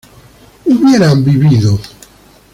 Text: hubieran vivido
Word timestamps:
hubieran 0.65 1.23
vivido 1.23 1.79